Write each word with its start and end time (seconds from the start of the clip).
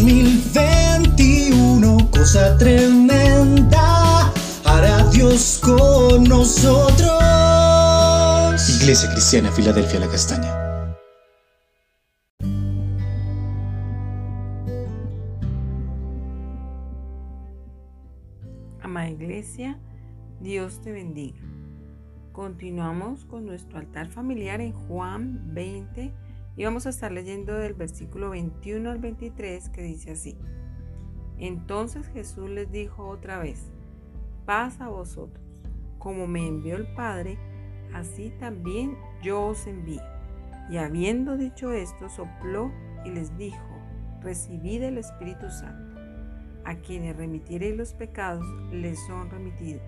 2021, 0.00 2.10
cosa 2.10 2.56
tremenda, 2.56 4.32
hará 4.64 5.04
Dios 5.10 5.60
con 5.62 6.24
nosotros. 6.24 7.20
Iglesia 8.80 9.10
Cristiana, 9.12 9.52
Filadelfia, 9.52 10.00
la 10.00 10.08
Castaña. 10.08 10.50
Amada 18.82 19.10
Iglesia, 19.10 19.78
Dios 20.40 20.80
te 20.80 20.92
bendiga. 20.92 21.42
Continuamos 22.32 23.26
con 23.26 23.44
nuestro 23.44 23.78
altar 23.78 24.08
familiar 24.08 24.62
en 24.62 24.72
Juan 24.72 25.52
20 25.52 26.10
y 26.56 26.64
vamos 26.64 26.86
a 26.86 26.90
estar 26.90 27.12
leyendo 27.12 27.54
del 27.54 27.74
versículo 27.74 28.30
21 28.30 28.90
al 28.90 28.98
23 28.98 29.68
que 29.70 29.82
dice 29.82 30.12
así. 30.12 30.36
Entonces 31.38 32.08
Jesús 32.08 32.50
les 32.50 32.70
dijo 32.70 33.06
otra 33.06 33.38
vez, 33.38 33.70
paz 34.44 34.80
a 34.80 34.88
vosotros, 34.88 35.44
como 35.98 36.26
me 36.26 36.46
envió 36.46 36.76
el 36.76 36.86
Padre, 36.94 37.38
así 37.94 38.32
también 38.38 38.96
yo 39.22 39.46
os 39.46 39.66
envío. 39.66 40.02
Y 40.70 40.76
habiendo 40.76 41.36
dicho 41.36 41.72
esto, 41.72 42.08
sopló 42.08 42.70
y 43.04 43.10
les 43.10 43.36
dijo, 43.36 43.58
recibid 44.20 44.82
el 44.82 44.98
Espíritu 44.98 45.50
Santo. 45.50 45.98
A 46.64 46.76
quienes 46.76 47.16
remitiereis 47.16 47.76
los 47.76 47.94
pecados, 47.94 48.44
les 48.70 48.98
son 49.06 49.30
remitidos, 49.30 49.82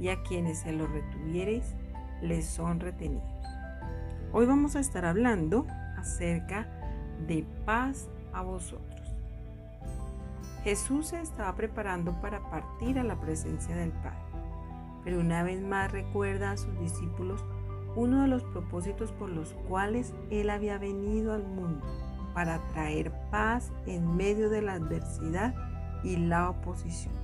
y 0.00 0.08
a 0.08 0.22
quienes 0.24 0.58
se 0.58 0.72
los 0.72 0.90
retuviereis, 0.90 1.76
les 2.20 2.44
son 2.44 2.80
retenidos. 2.80 3.24
Hoy 4.32 4.46
vamos 4.46 4.76
a 4.76 4.80
estar 4.80 5.04
hablando 5.04 5.66
acerca 6.02 6.66
de 7.26 7.46
paz 7.64 8.08
a 8.32 8.42
vosotros. 8.42 9.00
Jesús 10.64 11.08
se 11.08 11.20
estaba 11.20 11.54
preparando 11.54 12.20
para 12.20 12.40
partir 12.50 12.98
a 12.98 13.04
la 13.04 13.20
presencia 13.20 13.74
del 13.74 13.90
Padre, 13.90 14.18
pero 15.04 15.20
una 15.20 15.42
vez 15.42 15.60
más 15.62 15.90
recuerda 15.90 16.52
a 16.52 16.56
sus 16.56 16.78
discípulos 16.78 17.44
uno 17.94 18.22
de 18.22 18.28
los 18.28 18.42
propósitos 18.44 19.12
por 19.12 19.28
los 19.28 19.52
cuales 19.68 20.14
Él 20.30 20.50
había 20.50 20.78
venido 20.78 21.34
al 21.34 21.44
mundo, 21.44 21.86
para 22.34 22.58
traer 22.72 23.12
paz 23.30 23.70
en 23.86 24.16
medio 24.16 24.48
de 24.48 24.62
la 24.62 24.74
adversidad 24.74 25.54
y 26.02 26.16
la 26.16 26.50
oposición. 26.50 27.14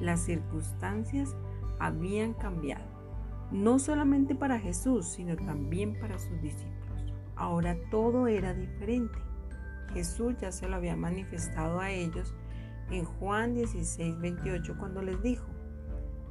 Las 0.00 0.20
circunstancias 0.20 1.34
habían 1.78 2.34
cambiado, 2.34 2.84
no 3.50 3.78
solamente 3.78 4.34
para 4.34 4.60
Jesús, 4.60 5.06
sino 5.06 5.36
también 5.36 5.98
para 5.98 6.18
sus 6.18 6.40
discípulos. 6.42 6.77
Ahora 7.38 7.76
todo 7.90 8.26
era 8.26 8.52
diferente. 8.52 9.16
Jesús 9.94 10.34
ya 10.40 10.50
se 10.50 10.68
lo 10.68 10.76
había 10.76 10.96
manifestado 10.96 11.78
a 11.80 11.90
ellos 11.90 12.34
en 12.90 13.04
Juan 13.04 13.54
16, 13.54 14.18
28 14.18 14.76
cuando 14.76 15.02
les 15.02 15.22
dijo, 15.22 15.46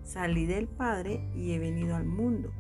salí 0.04 0.46
del 0.46 0.68
Padre 0.68 1.30
y 1.34 1.54
he 1.54 1.60
venido 1.60 1.96
al 1.96 2.06
mundo. 2.06 2.52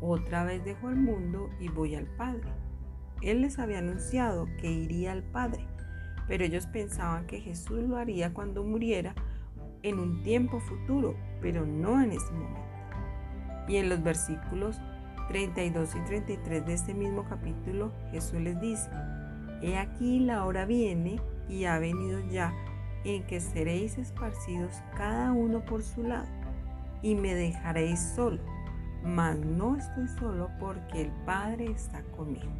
Otra 0.00 0.44
vez 0.44 0.64
dejo 0.64 0.88
el 0.88 0.96
mundo 0.96 1.50
y 1.60 1.68
voy 1.68 1.94
al 1.94 2.06
Padre. 2.06 2.50
Él 3.20 3.42
les 3.42 3.58
había 3.58 3.78
anunciado 3.78 4.46
que 4.58 4.70
iría 4.70 5.12
al 5.12 5.22
Padre, 5.22 5.66
pero 6.26 6.44
ellos 6.44 6.66
pensaban 6.66 7.26
que 7.26 7.40
Jesús 7.40 7.82
lo 7.82 7.98
haría 7.98 8.32
cuando 8.32 8.64
muriera 8.64 9.14
en 9.82 9.98
un 9.98 10.22
tiempo 10.22 10.60
futuro, 10.60 11.14
pero 11.40 11.66
no 11.66 12.00
en 12.00 12.12
ese 12.12 12.32
momento. 12.32 12.60
Y 13.68 13.76
en 13.76 13.88
los 13.88 14.02
versículos 14.02 14.80
32 15.28 15.94
y 15.94 16.00
33 16.00 16.66
de 16.66 16.74
este 16.74 16.94
mismo 16.94 17.24
capítulo, 17.24 17.92
Jesús 18.10 18.40
les 18.40 18.60
dice, 18.60 18.90
He 19.62 19.78
aquí 19.78 20.20
la 20.20 20.44
hora 20.44 20.64
viene 20.66 21.20
y 21.48 21.64
ha 21.64 21.78
venido 21.78 22.20
ya 22.30 22.52
en 23.04 23.24
que 23.26 23.40
seréis 23.40 23.98
esparcidos 23.98 24.74
cada 24.96 25.32
uno 25.32 25.64
por 25.64 25.82
su 25.82 26.02
lado 26.02 26.28
y 27.02 27.14
me 27.14 27.34
dejaréis 27.34 28.00
solo, 28.00 28.40
mas 29.04 29.38
no 29.38 29.76
estoy 29.76 30.08
solo 30.08 30.50
porque 30.58 31.02
el 31.02 31.10
Padre 31.24 31.70
está 31.70 32.02
conmigo. 32.16 32.50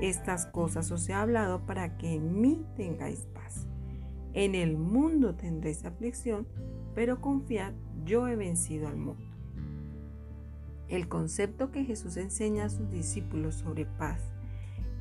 Estas 0.00 0.46
cosas 0.46 0.90
os 0.90 1.08
he 1.08 1.14
hablado 1.14 1.64
para 1.66 1.96
que 1.96 2.14
en 2.14 2.40
mí 2.40 2.64
tengáis 2.76 3.26
paz. 3.32 3.66
En 4.32 4.54
el 4.54 4.76
mundo 4.76 5.34
tendréis 5.34 5.84
aflicción, 5.84 6.46
pero 6.94 7.20
confiad, 7.20 7.72
yo 8.04 8.28
he 8.28 8.36
vencido 8.36 8.88
al 8.88 8.96
mundo. 8.96 9.33
El 10.88 11.08
concepto 11.08 11.70
que 11.70 11.84
Jesús 11.84 12.16
enseña 12.16 12.66
a 12.66 12.70
sus 12.70 12.90
discípulos 12.90 13.54
sobre 13.56 13.86
paz 13.86 14.20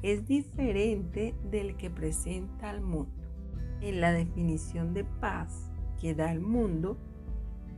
es 0.01 0.27
diferente 0.27 1.35
del 1.49 1.75
que 1.75 1.89
presenta 1.89 2.69
al 2.69 2.81
mundo. 2.81 3.11
En 3.81 4.01
la 4.01 4.11
definición 4.11 4.93
de 4.93 5.03
paz 5.03 5.69
que 5.99 6.15
da 6.15 6.31
el 6.31 6.41
mundo, 6.41 6.97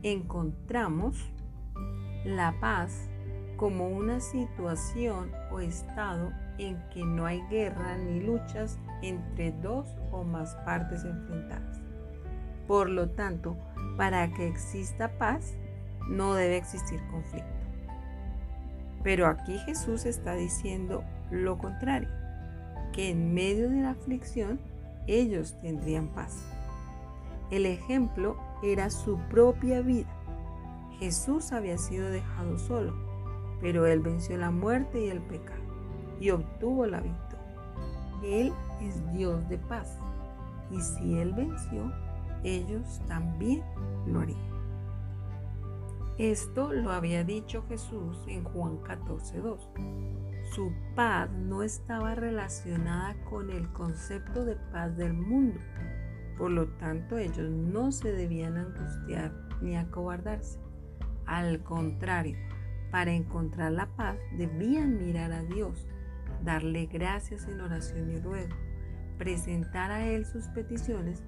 encontramos 0.02 1.32
la 2.24 2.58
paz 2.60 3.08
como 3.56 3.88
una 3.88 4.20
situación 4.20 5.32
o 5.50 5.60
estado 5.60 6.32
en 6.58 6.82
que 6.90 7.04
no 7.04 7.26
hay 7.26 7.40
guerra 7.48 7.96
ni 7.96 8.20
luchas 8.20 8.78
entre 9.02 9.52
dos 9.52 9.88
o 10.12 10.24
más 10.24 10.54
partes 10.64 11.04
enfrentadas. 11.04 11.80
Por 12.66 12.90
lo 12.90 13.10
tanto, 13.10 13.56
para 13.96 14.32
que 14.32 14.46
exista 14.46 15.16
paz, 15.18 15.54
no 16.08 16.34
debe 16.34 16.56
existir 16.56 17.00
conflicto. 17.10 17.55
Pero 19.02 19.26
aquí 19.26 19.58
Jesús 19.58 20.06
está 20.06 20.34
diciendo 20.34 21.04
lo 21.30 21.58
contrario, 21.58 22.08
que 22.92 23.10
en 23.10 23.34
medio 23.34 23.70
de 23.70 23.82
la 23.82 23.90
aflicción 23.90 24.60
ellos 25.06 25.54
tendrían 25.60 26.08
paz. 26.08 26.44
El 27.50 27.66
ejemplo 27.66 28.36
era 28.62 28.90
su 28.90 29.18
propia 29.30 29.80
vida. 29.80 30.12
Jesús 30.98 31.52
había 31.52 31.78
sido 31.78 32.10
dejado 32.10 32.58
solo, 32.58 32.94
pero 33.60 33.86
él 33.86 34.00
venció 34.00 34.36
la 34.36 34.50
muerte 34.50 35.04
y 35.04 35.08
el 35.08 35.20
pecado 35.20 35.66
y 36.20 36.30
obtuvo 36.30 36.86
la 36.86 37.00
victoria. 37.00 37.26
Él 38.24 38.52
es 38.80 39.12
Dios 39.12 39.48
de 39.48 39.58
paz 39.58 39.98
y 40.70 40.80
si 40.80 41.18
él 41.18 41.32
venció, 41.32 41.92
ellos 42.42 43.00
también 43.06 43.62
lo 44.06 44.20
harían. 44.20 44.55
Esto 46.18 46.72
lo 46.72 46.92
había 46.92 47.24
dicho 47.24 47.62
Jesús 47.68 48.24
en 48.26 48.42
Juan 48.42 48.78
14.2. 48.78 50.46
Su 50.54 50.72
paz 50.94 51.30
no 51.30 51.62
estaba 51.62 52.14
relacionada 52.14 53.22
con 53.24 53.50
el 53.50 53.70
concepto 53.74 54.46
de 54.46 54.56
paz 54.56 54.96
del 54.96 55.12
mundo. 55.12 55.60
Por 56.38 56.52
lo 56.52 56.68
tanto, 56.78 57.18
ellos 57.18 57.50
no 57.50 57.92
se 57.92 58.12
debían 58.12 58.56
angustiar 58.56 59.30
ni 59.60 59.76
acobardarse. 59.76 60.58
Al 61.26 61.62
contrario, 61.62 62.38
para 62.90 63.12
encontrar 63.12 63.72
la 63.72 63.94
paz 63.94 64.16
debían 64.38 64.96
mirar 64.96 65.32
a 65.32 65.42
Dios, 65.42 65.86
darle 66.42 66.86
gracias 66.86 67.46
en 67.46 67.60
oración 67.60 68.10
y 68.10 68.20
ruego, 68.20 68.56
presentar 69.18 69.90
a 69.90 70.06
Él 70.06 70.24
sus 70.24 70.46
peticiones 70.48 71.22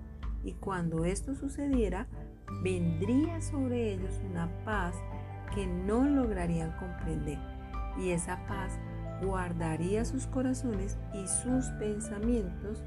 y 0.44 0.52
cuando 0.54 1.04
esto 1.04 1.34
sucediera, 1.34 2.06
vendría 2.62 3.40
sobre 3.40 3.92
ellos 3.92 4.20
una 4.30 4.48
paz 4.64 4.94
que 5.54 5.66
no 5.66 6.04
lograrían 6.04 6.72
comprender 6.78 7.38
y 7.98 8.10
esa 8.10 8.46
paz 8.46 8.78
guardaría 9.22 10.04
sus 10.04 10.26
corazones 10.26 10.96
y 11.12 11.26
sus 11.26 11.66
pensamientos 11.78 12.84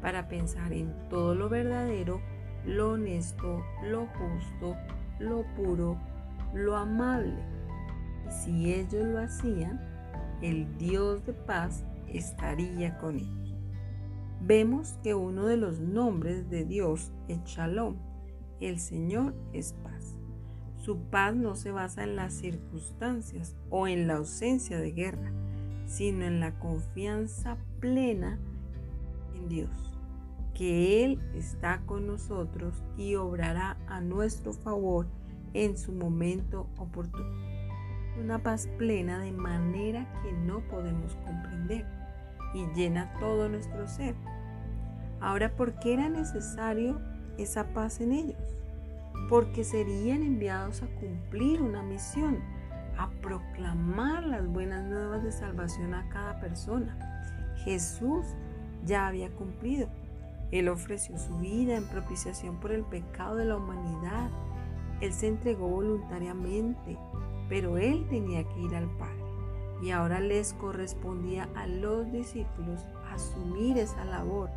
para 0.00 0.28
pensar 0.28 0.72
en 0.72 0.92
todo 1.08 1.34
lo 1.34 1.48
verdadero, 1.48 2.20
lo 2.64 2.92
honesto, 2.92 3.62
lo 3.82 4.06
justo, 4.06 4.76
lo 5.18 5.44
puro, 5.54 5.98
lo 6.54 6.76
amable. 6.76 7.34
Si 8.30 8.72
ellos 8.72 9.06
lo 9.06 9.18
hacían, 9.18 9.80
el 10.42 10.76
Dios 10.78 11.24
de 11.26 11.32
paz 11.32 11.84
estaría 12.08 12.98
con 12.98 13.16
ellos. 13.16 13.53
Vemos 14.46 14.98
que 15.02 15.14
uno 15.14 15.46
de 15.46 15.56
los 15.56 15.80
nombres 15.80 16.50
de 16.50 16.66
Dios 16.66 17.12
es 17.28 17.42
Shalom, 17.44 17.96
el 18.60 18.78
Señor 18.78 19.34
es 19.54 19.72
paz. 19.82 20.18
Su 20.76 20.98
paz 20.98 21.34
no 21.34 21.54
se 21.54 21.70
basa 21.70 22.04
en 22.04 22.14
las 22.14 22.34
circunstancias 22.34 23.56
o 23.70 23.88
en 23.88 24.06
la 24.06 24.16
ausencia 24.16 24.78
de 24.78 24.92
guerra, 24.92 25.32
sino 25.86 26.26
en 26.26 26.40
la 26.40 26.58
confianza 26.58 27.56
plena 27.80 28.38
en 29.34 29.48
Dios, 29.48 29.94
que 30.52 31.06
Él 31.06 31.22
está 31.34 31.80
con 31.86 32.06
nosotros 32.06 32.84
y 32.98 33.14
obrará 33.14 33.78
a 33.86 34.02
nuestro 34.02 34.52
favor 34.52 35.06
en 35.54 35.78
su 35.78 35.90
momento 35.90 36.68
oportuno. 36.76 37.32
Una 38.20 38.42
paz 38.42 38.68
plena 38.76 39.20
de 39.20 39.32
manera 39.32 40.06
que 40.22 40.32
no 40.32 40.60
podemos 40.68 41.16
comprender 41.24 42.03
y 42.54 42.66
llena 42.74 43.12
todo 43.18 43.48
nuestro 43.48 43.86
ser. 43.88 44.14
Ahora, 45.20 45.54
¿por 45.56 45.78
qué 45.80 45.94
era 45.94 46.08
necesario 46.08 47.00
esa 47.38 47.68
paz 47.68 48.00
en 48.00 48.12
ellos, 48.12 48.56
porque 49.28 49.64
serían 49.64 50.22
enviados 50.22 50.82
a 50.82 50.86
cumplir 51.00 51.62
una 51.62 51.82
misión, 51.82 52.38
a 52.98 53.10
proclamar 53.22 54.24
las 54.24 54.46
buenas 54.46 54.84
nuevas 54.84 55.22
de 55.24 55.32
salvación 55.32 55.94
a 55.94 56.08
cada 56.10 56.40
persona. 56.40 56.96
Jesús 57.64 58.24
ya 58.84 59.06
había 59.06 59.30
cumplido. 59.30 59.88
Él 60.52 60.68
ofreció 60.68 61.18
su 61.18 61.36
vida 61.38 61.76
en 61.76 61.88
propiciación 61.88 62.60
por 62.60 62.70
el 62.70 62.84
pecado 62.84 63.36
de 63.36 63.46
la 63.46 63.56
humanidad. 63.56 64.30
Él 65.00 65.12
se 65.12 65.26
entregó 65.26 65.68
voluntariamente, 65.68 66.96
pero 67.48 67.78
Él 67.78 68.06
tenía 68.08 68.44
que 68.44 68.60
ir 68.60 68.76
al 68.76 68.88
Padre. 68.96 69.23
Y 69.82 69.90
ahora 69.90 70.20
les 70.20 70.54
correspondía 70.54 71.48
a 71.54 71.66
los 71.66 72.10
discípulos 72.10 72.80
asumir 73.12 73.78
esa 73.78 74.04
labor 74.04 74.50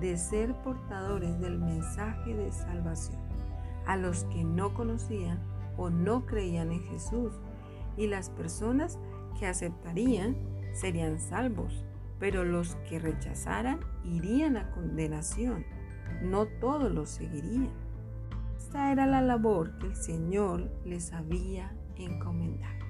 de 0.00 0.16
ser 0.16 0.54
portadores 0.62 1.40
del 1.40 1.58
mensaje 1.58 2.34
de 2.34 2.52
salvación 2.52 3.26
a 3.86 3.96
los 3.96 4.24
que 4.24 4.44
no 4.44 4.74
conocían 4.74 5.40
o 5.76 5.90
no 5.90 6.26
creían 6.26 6.72
en 6.72 6.82
Jesús. 6.84 7.32
Y 7.96 8.08
las 8.08 8.30
personas 8.30 8.98
que 9.38 9.46
aceptarían 9.46 10.36
serían 10.74 11.18
salvos, 11.18 11.84
pero 12.18 12.44
los 12.44 12.74
que 12.88 12.98
rechazaran 12.98 13.80
irían 14.04 14.56
a 14.56 14.70
condenación. 14.72 15.64
No 16.22 16.46
todos 16.46 16.92
los 16.92 17.08
seguirían. 17.08 17.70
Esta 18.56 18.92
era 18.92 19.06
la 19.06 19.20
labor 19.20 19.78
que 19.78 19.86
el 19.86 19.96
Señor 19.96 20.70
les 20.84 21.12
había 21.12 21.72
encomendado. 21.96 22.85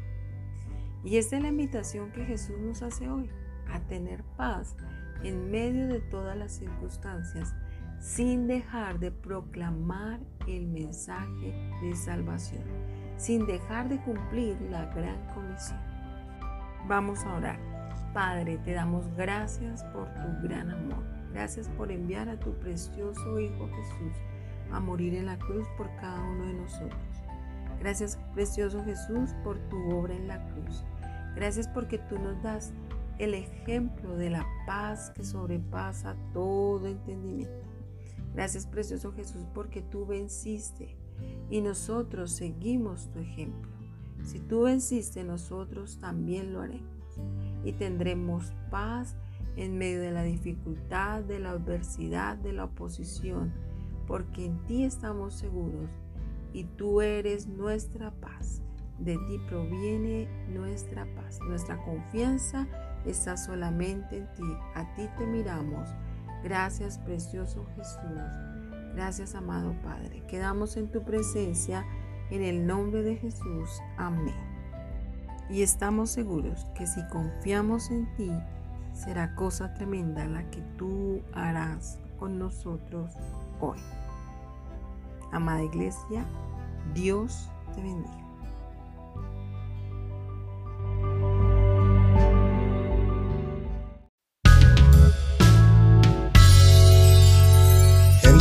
Y 1.07 1.19
esta 1.19 1.37
es 1.37 1.43
la 1.43 1.51
invitación 1.51 2.11
que 2.11 2.25
Jesús 2.25 2.59
nos 2.59 2.83
hace 2.83 3.09
hoy, 3.09 3.31
a 3.73 3.79
tener 3.79 4.25
paz 4.37 4.75
en 5.23 5.53
medio 5.53 5.87
de 5.87 6.01
todas 6.01 6.37
las 6.37 6.51
circunstancias, 6.51 7.55
sin 8.01 8.49
dejar 8.49 8.99
de 8.99 9.13
proclamar 9.13 10.19
el 10.49 10.67
mensaje 10.67 11.55
de 11.81 11.95
salvación, 11.95 12.65
sin 13.17 13.47
dejar 13.47 13.89
de 13.89 14.03
cumplir 14.03 14.61
la 14.63 14.87
gran 14.87 15.25
comisión. 15.33 15.79
Vamos 16.89 17.23
a 17.25 17.37
orar. 17.37 17.61
Padre, 18.13 18.59
te 18.59 18.73
damos 18.73 19.07
gracias 19.17 19.85
por 19.85 20.13
tu 20.15 20.49
gran 20.49 20.71
amor. 20.73 21.05
Gracias 21.33 21.69
por 21.69 21.93
enviar 21.93 22.29
a 22.29 22.41
tu 22.41 22.53
precioso 22.59 23.39
Hijo 23.39 23.69
Jesús 23.69 24.17
a 24.73 24.81
morir 24.81 25.15
en 25.15 25.27
la 25.27 25.39
cruz 25.39 25.69
por 25.77 25.87
cada 26.01 26.21
uno 26.21 26.47
de 26.47 26.55
nosotros. 26.55 27.23
Gracias, 27.79 28.19
precioso 28.35 28.83
Jesús, 28.85 29.31
por 29.45 29.59
tu 29.69 29.77
obra 29.97 30.15
en 30.15 30.27
la 30.27 30.45
cruz. 30.49 30.85
Gracias 31.37 31.69
porque 31.69 31.99
tú 31.99 32.19
nos 32.19 32.43
das 32.43 32.73
el 33.19 33.35
ejemplo 33.35 34.17
de 34.17 34.31
la 34.31 34.47
paz 34.67 35.11
que 35.11 35.23
sobrepasa 35.23 36.17
todo 36.33 36.87
entendimiento. 36.87 37.67
Gracias, 38.35 38.67
precioso 38.67 39.13
Jesús, 39.13 39.47
porque 39.55 39.83
tú 39.83 40.07
venciste 40.07 40.97
y 41.51 41.61
nosotros 41.61 42.33
seguimos 42.33 43.11
tu 43.11 43.19
ejemplo. 43.19 43.71
Si 44.25 44.41
tú 44.41 44.63
venciste, 44.63 45.25
nosotros 45.25 45.99
también 45.99 46.53
lo 46.53 46.63
haremos 46.63 47.21
y 47.65 47.73
tendremos 47.73 48.53
paz 48.71 49.15
en 49.57 49.79
medio 49.79 50.01
de 50.01 50.11
la 50.11 50.23
dificultad, 50.23 51.23
de 51.23 51.39
la 51.39 51.51
adversidad, 51.51 52.37
de 52.37 52.53
la 52.53 52.65
oposición, 52.65 53.53
porque 54.07 54.47
en 54.47 54.59
ti 54.67 54.85
estamos 54.85 55.35
seguros 55.35 55.91
y 56.53 56.65
tú 56.65 57.01
eres 57.01 57.47
nuestra 57.47 58.11
paz. 58.11 58.63
De 58.99 59.17
ti 59.17 59.39
proviene 59.49 60.29
nuestra 60.49 61.07
paz. 61.15 61.39
Nuestra 61.47 61.77
confianza 61.85 62.67
está 63.05 63.37
solamente 63.37 64.19
en 64.19 64.35
ti. 64.35 64.57
A 64.75 64.95
ti 64.95 65.09
te 65.19 65.27
miramos. 65.27 65.89
Gracias, 66.43 66.99
precioso 66.99 67.67
Jesús. 67.77 68.21
Gracias, 68.95 69.35
amado 69.35 69.75
Padre. 69.83 70.23
Quedamos 70.27 70.77
en 70.77 70.91
tu 70.91 71.03
presencia 71.03 71.85
en 72.31 72.43
el 72.43 72.67
nombre 72.67 73.03
de 73.03 73.17
Jesús. 73.17 73.71
Amén. 73.97 74.35
Y 75.49 75.63
estamos 75.63 76.11
seguros 76.11 76.67
que 76.75 76.87
si 76.87 77.07
confiamos 77.09 77.91
en 77.91 78.07
ti, 78.17 78.31
será 78.93 79.35
cosa 79.35 79.75
tremenda 79.75 80.27
la 80.27 80.49
que 80.51 80.63
tú 80.77 81.23
harás 81.35 81.99
con 82.19 82.39
nosotros 82.39 83.13
hoy. 83.61 83.79
Amada 85.33 85.63
iglesia, 85.63 86.25
Dios 86.95 87.51
te 87.75 87.83
bendiga. 87.83 88.26